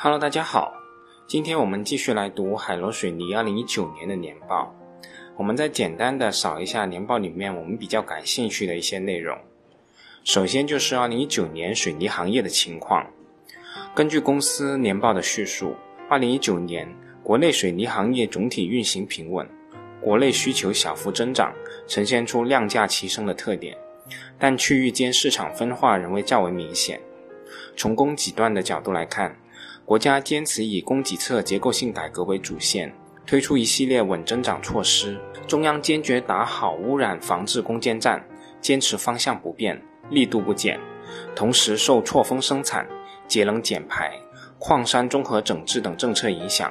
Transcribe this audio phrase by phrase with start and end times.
[0.00, 0.72] Hello，大家好，
[1.26, 4.72] 今天我们继续来读海螺水泥二零一九年的年报。
[5.36, 9.36] 我们再简单的扫一下年报里面我们比较感兴趣的一些内容。
[10.22, 13.04] 首先就是二零一九年水泥行业的情况。
[13.92, 15.74] 根据公司年报的叙述，
[16.08, 16.86] 二零一九年
[17.24, 19.44] 国内水泥行业总体运行平稳，
[20.00, 21.52] 国内需求小幅增长，
[21.88, 23.76] 呈现出量价齐升的特点，
[24.38, 27.00] 但区域间市场分化仍未较为明显。
[27.76, 29.36] 从供给端的角度来看，
[29.88, 32.94] 国家坚持以供给侧结构性改革为主线，
[33.24, 35.18] 推出一系列稳增长措施。
[35.46, 38.22] 中央坚决打好污染防治攻坚战，
[38.60, 40.78] 坚持方向不变，力度不减。
[41.34, 42.86] 同时，受错峰生产、
[43.26, 44.12] 节能减排、
[44.58, 46.70] 矿山综合整治等政策影响，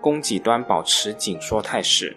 [0.00, 2.16] 供给端保持紧缩态势。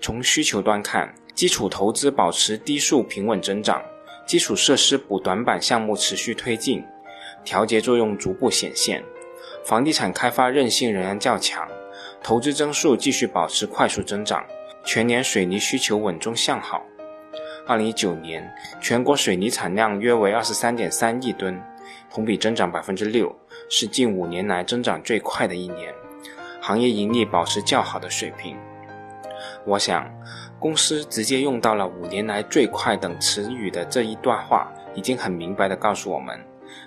[0.00, 3.82] 从需求端看，基础投资保持低速平稳增长，
[4.28, 6.84] 基础设施补短板项目持续推进。
[7.44, 9.02] 调节作用逐步显现，
[9.64, 11.68] 房地产开发韧性仍然较强，
[12.22, 14.44] 投资增速继续保持快速增长，
[14.84, 16.82] 全年水泥需求稳中向好。
[17.66, 21.62] 二零一九年全国水泥产量约为二十三点三亿吨，
[22.10, 23.34] 同比增长百分之六，
[23.68, 25.94] 是近五年来增长最快的一年，
[26.60, 28.56] 行业盈利保持较好的水平。
[29.64, 30.10] 我想，
[30.58, 36.36] 公司直接用到了“五年来最快”等词语的这一段话，已经很明白地告诉我们。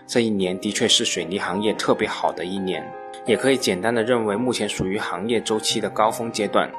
[0.07, 2.85] 这一年的确是水泥行业特别好的一年，
[3.25, 6.71] 也可以简单的认为目前属于行业周期的高峰阶段。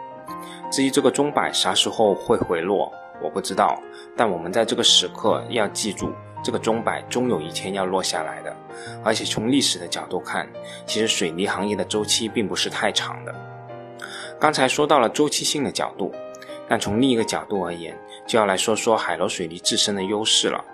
[0.70, 3.80] 至于这个钟摆啥时候会回落，我不知道。
[4.16, 8.56] 但我们在这个时刻要记住，这个钟摆终有一天要落下来的。
[9.04, 10.48] 而且从历史的角度看，
[10.86, 13.34] 其实水泥行业的周期并不是太长的。
[14.38, 16.12] 刚才说到了周期性的角度，
[16.68, 17.96] 但从另一个角度而言，
[18.26, 20.64] 就要来说说海螺水泥自身的优势了。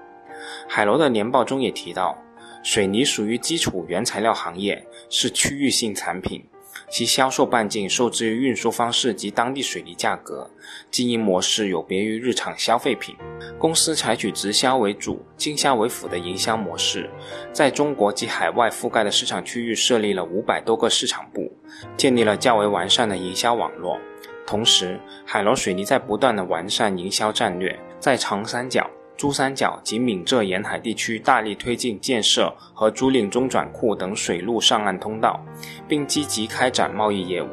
[0.68, 2.16] 海螺的年报中也提到，
[2.62, 6.44] 水泥属于基础原材料行业，是区域性产品，
[6.88, 10.48] 其销售半径受制于运输方式及当地水泥价格，
[10.90, 13.16] 经营模式有别于日常消费品。
[13.58, 17.10] 公司采取直销为主、经销为辅的营销模式，
[17.52, 21.52] 在中国及海外覆盖的市场区域设立了五百多个市场部，
[21.96, 23.98] 建立了较为完善的营销网络。
[24.46, 28.88] 同时，海螺水泥在不断的完善营销战略，在长三角。
[29.16, 35.40] 珠三角及闽浙沿海地区大力推进建设和租赁中转库等水陆上岸通道，
[35.86, 37.48] 并积极开展贸易业务，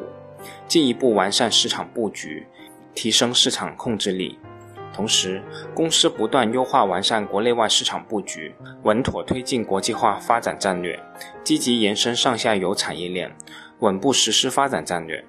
[0.68, 2.48] 进一步完善市场布局，
[2.96, 4.40] 提升市场控制力。
[4.92, 5.42] 同时，
[5.74, 8.53] 公司不断优化完善国内外市场布局，
[8.84, 11.00] 稳妥推进国际化发展战略，
[11.44, 13.31] 积极延伸上下游产业链，
[13.80, 15.24] 稳步实施发展战略。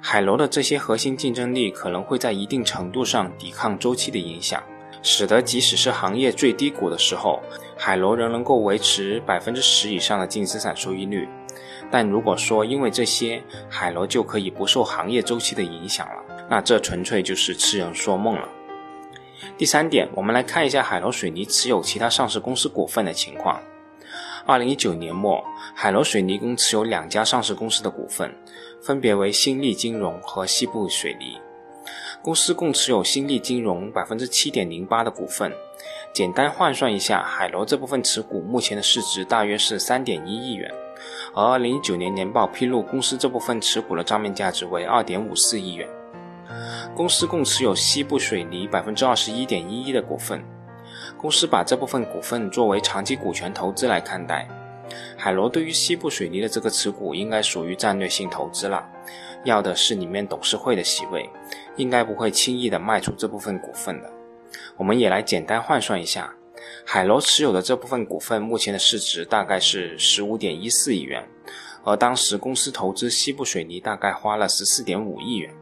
[0.00, 4.62] 海螺的这些核心竞争力可能会在一定程度上抵抗周期的影响。
[5.02, 7.40] 使得即使是行业最低谷的时候，
[7.76, 11.28] 海螺仍能够维持百分之十以上的净资产收益率。
[11.90, 18.48] 但如果说因为这些，海螺就可以不受行业周期的影响了，那这纯粹就是痴人说梦了。
[19.56, 23.60] 第三点，我们来看一下海螺水泥持有其他上市公司股份的情况。
[24.46, 25.42] 二零一九年末，
[25.74, 28.32] 海螺水泥共持有两家上市公司的股份，
[28.82, 31.38] 分别为新力金融和西部水泥。
[32.22, 35.50] 公司共持有新力金融百分之七点零八的股份，
[36.12, 40.70] 简单换算一下，海螺这部分持股目前的市值大约是三点一亿元，
[41.34, 45.88] 而二零一九年年报披露，公司这部分持股的账面价值为二点五四亿元。
[46.94, 50.44] 公司共持有西部水泥百分之二十一点一一的股份，
[51.16, 54.46] 公司把这部分股份作为长期股权投资来看待。
[55.16, 58.84] 海螺对于西部水泥的这个持股，应该属于战略性投资了，
[59.44, 61.30] 要的是里面董事会的席位，
[61.80, 64.10] 应该不会轻易的卖出这部分股份的。
[64.76, 66.32] 我们也来简单换算一下，
[66.84, 71.26] 海螺持有的这部分股份目前的市值大概是十五点一四亿元，
[71.84, 75.52] 而当时公司投资西部水泥大概花了十四点五亿元。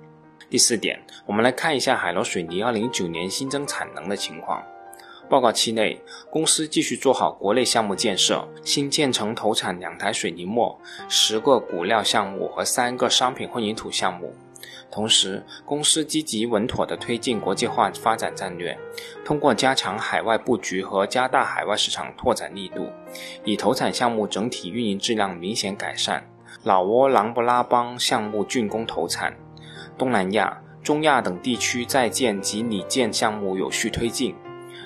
[0.51, 4.63] 第四点，我们来看一下海螺水泥二零一九年新增产能的情况。
[5.29, 14.35] 报告期内，公司继续做好国内项目建设，新建成投产两台水泥磨、十个骨料项目和三个商品混凝土项目。
[14.91, 18.77] 同时，公司积极稳妥地推进国际化发展战略，
[19.25, 22.89] 通过加强海外布局和加大海外市场拓展力度，
[23.45, 26.27] 以投产项目整体运营质量明显改善。
[26.65, 29.37] 老挝琅勃拉邦项目竣工投产，
[29.99, 34.35] 东南亚、中亚等地区在建及拟建项目有序推进。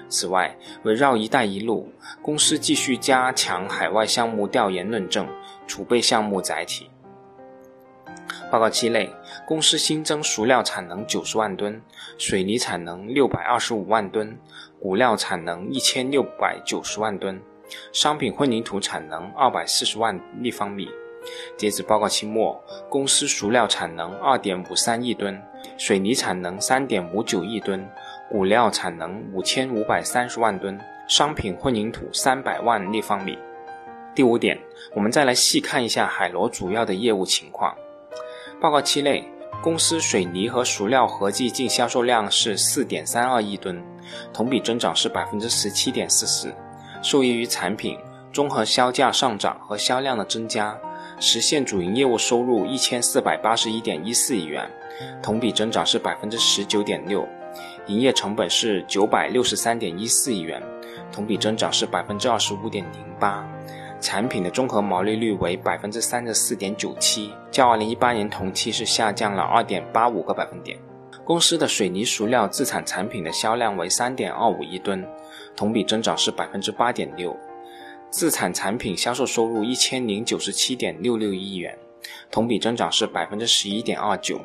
[0.09, 1.91] 此外，围绕“一带一路”，
[2.21, 5.27] 公司继续加强海外项目调研论证，
[5.67, 6.91] 储备项目载体。
[8.51, 9.11] 报告期内，
[9.47, 11.81] 公司新增熟料产能九十万吨，
[12.19, 14.39] 水泥产能六百二十五万吨，
[14.81, 17.41] 骨料产能一千六百九十万吨，
[17.93, 20.89] 商品混凝土产能二百四十万立方米，
[21.57, 25.41] 截止报告期末，公司熟料产能二点五三亿吨，
[25.79, 27.89] 水泥产能三点五九亿吨，
[28.31, 33.39] 骨料产能五千五百三十万吨，商品混凝土三百万立方米。
[34.15, 34.59] 第五点，
[34.95, 37.75] 我们再来细看一下海螺主要的业务情况。
[38.63, 39.29] 报告期内，
[39.61, 43.83] 公司水泥和熟料合计净销售量是四点三二亿吨，
[44.33, 46.55] 同比增长是百分之十七点四四。
[47.03, 47.99] 受益于产品
[48.33, 50.79] 综合销价上涨和销量的增加，
[51.19, 54.71] 实现主营业务收入一千四百八十一点一四亿元，
[55.21, 57.29] 同比增长是百分之十九点六。
[57.89, 60.63] 营业成本是九百六十三点一四亿元，
[61.11, 63.45] 同比增长是百分之二十五点零八。
[64.03, 70.77] 产品的综合毛利率为百分之三十四点九七，较二零一八年同期是下降了二点八五个百分点。
[71.25, 75.07] 公司的水泥熟料自产产品的销量为三点二五亿吨，
[75.55, 77.35] 同比增长是百分之八点六。
[78.11, 81.79] 自产产品销售收入一千零九十七点六六亿元，
[82.29, 84.41] 同比增长是百分之十一点二九。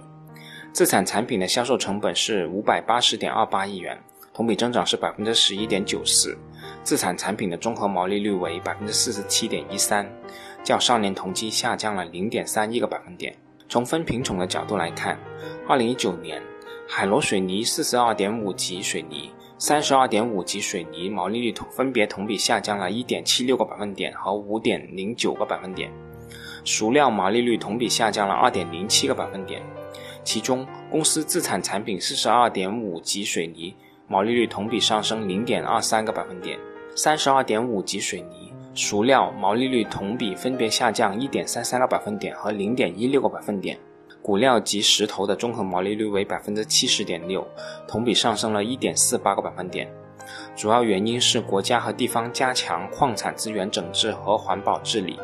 [0.71, 3.99] 自产产品的销售成本是五百八十点二八亿元。
[4.33, 6.37] 同比增长是百分之十一点九四，
[6.87, 10.09] 自产产品的综合毛利率为百分之四十七点一三，
[10.63, 13.35] 较上年同期下降了零点三一个百分点。
[13.67, 15.19] 从分品种的角度来看，
[15.67, 16.41] 二零一九年
[16.87, 25.91] 海螺水泥四十二点五级水泥、三十二点五级水泥毛利率同分别同比下降了一点七六个百分点和五点零九个百分点，
[26.63, 29.61] 熟料毛利率同比下降了二点零七个百分点，
[30.23, 33.75] 其中公司自产产品四十二点五级水泥。
[34.09, 36.57] 毛利率同比上升零点二三个百分点，
[36.97, 43.77] 三十二点五级水泥熟料毛利率同比分别下降一点三三个百分点和零点一六个百分点，
[44.19, 47.47] 骨料及石头的综合毛利率为百分之七十点六，
[47.87, 49.87] 同比上升了一点四八个百分点，
[50.55, 55.19] 主要原因是国家和地方加强矿产资源整治和环保治理，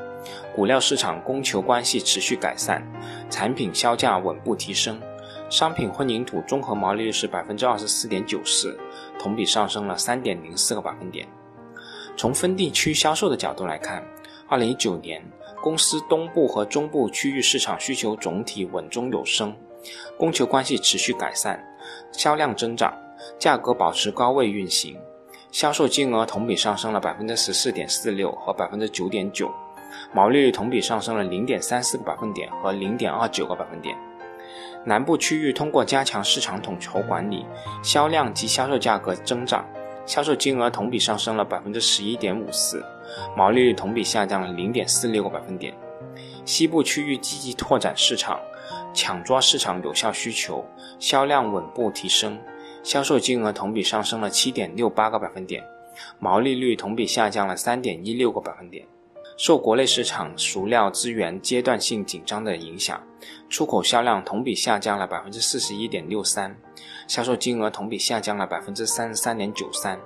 [0.55, 2.83] 骨料市场供求关系持续改善，
[3.31, 5.01] 产品销价稳步提升。
[5.49, 8.79] 商品混凝土综合毛利率是百分之二十四点九四，
[9.17, 11.27] 同比上升了三点零四个百分点。
[12.15, 14.03] 从分地区销售的角度来看，
[14.47, 15.23] 二零一九年
[15.61, 19.55] 公司东部和中部区域市场需求总体稳中有升，
[20.17, 21.63] 供求关系持续改善，
[22.11, 22.93] 销量增长，
[23.39, 24.97] 价格保持高位运行，
[25.51, 29.51] 销售金额同比上升了百分之十四点四六和百分之九点九，
[30.13, 33.95] 毛利率同比上升了零点三四个百分点和零点二九个百分点。
[34.85, 37.45] 南部区域通过加强市场统筹管理，
[37.81, 39.65] 销量及销售价格增长，
[40.05, 42.83] 销售金额同比上升了百分之十一点五四，
[43.37, 45.73] 毛利率同比下降了零点四六个百分点。
[46.45, 48.39] 西部区域积极拓展市场，
[48.93, 50.65] 抢抓市场有效需求，
[50.99, 52.37] 销量稳步提升，
[52.83, 55.63] 销售金额同比上升了七点六八个百分点，
[56.19, 58.85] 毛利率同比下降了三点一六个百分点。
[59.35, 63.01] 受国内市场熟料资源阶段性紧张的影响，
[63.49, 66.55] 出口销量同比下降了百分之四十一点六三，
[67.07, 69.99] 销售金额同比下降了百分之三十三点九三。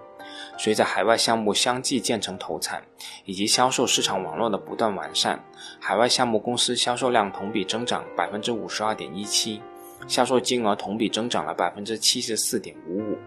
[0.58, 2.82] 随着海外项目相继建成投产，
[3.26, 5.44] 以及销售市场网络的不断完善，
[5.80, 9.62] 海外项目公司销售量同比增长百分之五十二点一七，
[10.08, 13.18] 销售金额同比增长了百分之七十四点五五。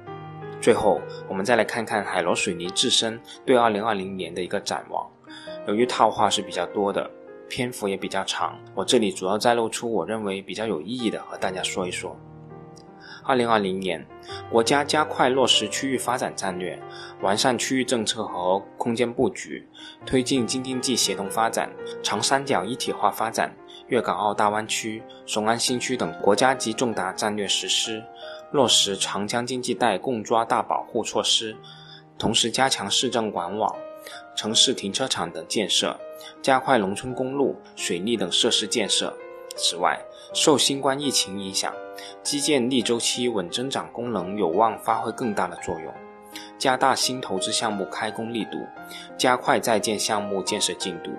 [0.61, 5.00] 最后，我们再来看看海螺水泥自身对二零二零年的一个展望。
[5.66, 7.08] 由于套话是比较多的，
[7.48, 12.16] 篇幅也比较长，我这里主要摘录出我认为比较有意义的和大家说一说。
[13.23, 14.04] 二零二零年，
[14.50, 16.80] 国家加快落实区域发展战略，
[17.20, 19.68] 完善区域政策和空间布局，
[20.06, 21.70] 推进京津冀协同发展、
[22.02, 23.54] 长三角一体化发展、
[23.88, 28.02] 粤港澳大湾区、雄安新区等国家级重大战略实施，
[28.52, 31.54] 落实长江经济带共抓大保护措施，
[32.18, 33.76] 同时加强市政管网。
[34.35, 35.99] 城市停车场等建设，
[36.43, 39.17] 加快农村公路、水利等设施建设。
[39.57, 40.00] 此外，
[40.33, 41.75] 受新冠疫情影响，
[42.23, 45.93] 基建逆周期稳增长功能有望发挥更大的作用，
[46.57, 48.59] 加大新投资项目开工力度，
[49.19, 51.11] 加快在建项目建设进度，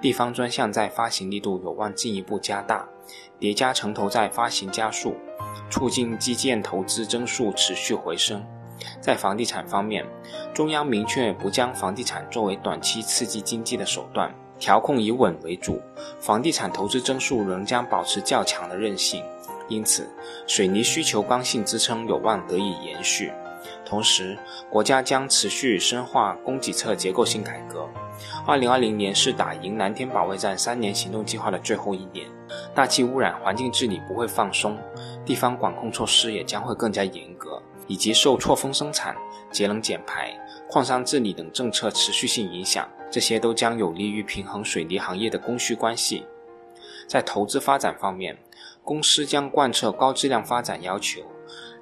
[0.00, 2.88] 地方专项债发行力度有望进一步加大，
[3.38, 5.14] 叠加城投债发行加速，
[5.70, 8.44] 促进基建投资增速持续回升。
[9.00, 10.04] 在房地产方面，
[10.54, 15.80] 中央明确不将房地产作为短期刺激经济的手段，调控以稳为主，
[16.18, 19.22] 房地产投资增速仍将保持较强的韧性，
[19.68, 20.08] 因此，
[20.46, 23.32] 水泥需求刚性支撑有望得以延续。
[23.84, 24.36] 同时，
[24.70, 27.88] 国家将持续深化供给侧结构性改革。
[28.46, 32.26] 二零二零年是打赢蓝天保卫战三年行动计划的最后一年，
[32.74, 34.76] 大气污染环境治理不会放松，
[35.24, 37.60] 地方管控措施也将会更加严格。
[37.86, 39.16] 以及受错峰生产、
[39.50, 40.32] 节能减排、
[40.68, 46.24] 矿山治理等政策持续性影响，这些都将有利于平衡水泥行业的供需关系，
[47.06, 48.36] 在投资发展方面，
[48.82, 51.22] 公司将贯彻高质量发展要求，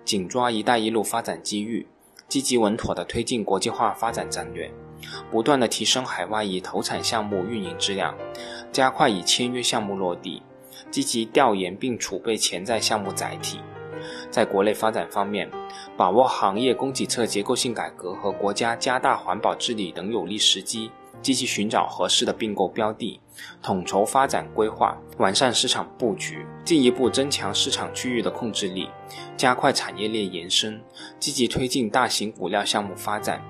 [0.05, 1.87] 紧抓“一带一路”发展机遇，
[2.29, 4.71] 积极稳妥地推进国际化发展战略，
[5.31, 8.15] 不断地提升海外已投产项目运营质量，
[8.71, 10.43] 加快已签约项目落地，
[10.91, 13.61] 积极调研并储备潜在项目载体。
[14.35, 15.49] 在国内发展方面，
[15.97, 20.91] 把握行业供给侧结构性改革和国家加大环保治理等有利时机，
[21.23, 23.21] 积极寻找合适的并购标的，
[23.62, 28.88] 统筹发展规划，完善市场布局，进一步增强市场区域的控制力，
[29.37, 30.83] 加快产业链延伸，
[31.21, 33.41] 积极推进大型骨料项目发展，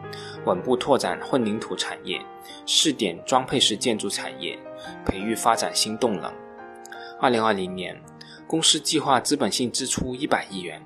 [0.45, 2.21] 稳步拓展混凝土产业，
[2.67, 4.59] 试点装配式建筑产业，
[5.07, 6.31] 培育发展新动能。
[7.19, 7.99] 二零二零年。
[8.47, 10.81] 公司计划资本性支出一百亿元，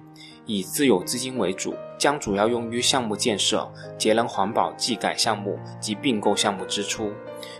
[0.46, 7.12] 以自有资金为主，将主要用于项目建设、节能环保技改项目及并购项目支出。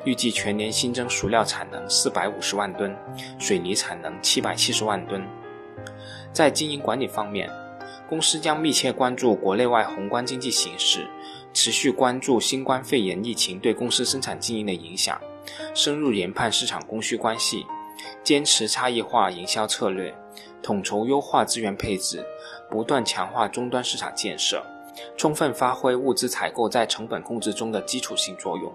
[0.05, 2.97] 预计全年新增熟料产能四百五十万吨，
[3.39, 5.23] 水泥产能七百七十万吨。
[6.33, 7.51] 在经营管理方面，
[8.09, 11.07] 公司将密切关注国内外宏观经济形势，
[11.53, 15.21] 持续关注新冠肺炎疫情对公司生产经营的影响，
[15.75, 17.67] 深入研判市场供需关系。
[18.29, 20.15] 坚持差异化营销策略，
[20.63, 22.23] 统筹优化资源配置，
[22.69, 24.63] 不断强化终端市场建设，
[25.17, 28.71] 充分发挥物资采购在成本控制中的基础性作用，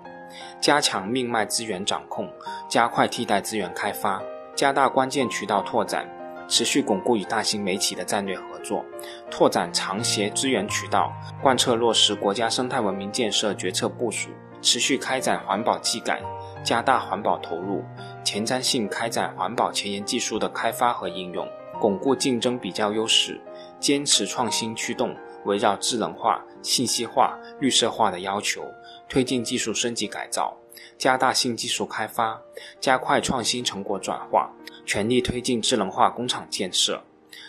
[0.59, 2.27] 加强命脉资源掌控，
[2.67, 4.19] 加快替代资源开发，
[4.55, 6.09] 加大关键渠道拓展，
[6.47, 8.83] 持续巩固与大型媒企的战略合作，
[9.29, 14.31] 拓展长协资源渠道，贯彻落实国家生态文明建设决策部署，
[14.63, 16.23] 持续开展环保技改，
[16.63, 17.83] 加大环保投入。
[18.23, 21.47] 前瞻性开展环保前沿技术的开发和应用，
[21.79, 23.39] 巩固竞争比较优势，
[23.79, 25.15] 坚持创新驱动，
[25.45, 28.63] 围绕智能化、信息化、绿色化的要求，
[29.09, 30.55] 推进技术升级改造，
[30.97, 32.39] 加大新技术开发，
[32.79, 34.49] 加快创新成果转化，
[34.85, 37.03] 全力推进智能化工厂建设，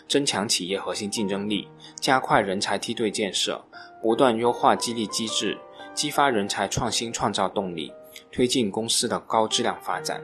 [0.08, 1.68] 增强企业核心竞争力，
[2.00, 3.64] 加快人才梯队建设，
[4.02, 5.56] 不断优化激励机制，
[5.94, 7.92] 激发人才创新创造动力，
[8.30, 10.22] 推进公司的高质量发展。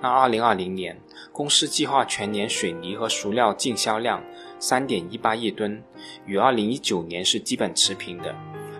[0.00, 1.00] 那二零二零年，
[1.32, 4.22] 公司计划全年水泥和熟料净销量
[4.58, 5.82] 三点一八亿吨，
[6.26, 8.34] 与二零一九年是基本持平的。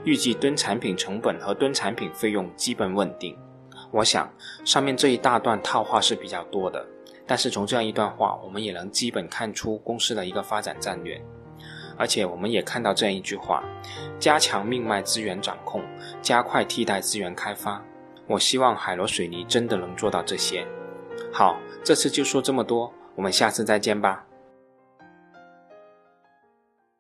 [0.05, 3.39] 预计吨产品成本和吨产品费用基本稳定。
[3.93, 4.29] 我想
[4.65, 6.85] 上面这一大段套话是比较多的，
[7.25, 11.23] 但是从这样一段话，我们也能基本看出公司的一个发展战略。
[11.97, 13.63] 而且我们也看到这样一句话：
[14.19, 15.81] 加强命脉资源掌控，
[16.21, 17.81] 加快替代资源开发。
[18.27, 20.67] 我希望海螺水泥真的能做到这些。
[21.33, 24.25] 好，这次就说这么多，我们下次再见吧。